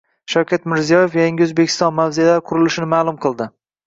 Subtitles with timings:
[0.33, 3.49] Shavkat Mirziyoyev Yangi O‘zbekiston mavzelari qurilishini ma’lum qildi